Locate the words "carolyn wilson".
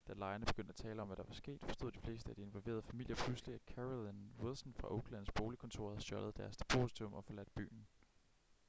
3.75-4.73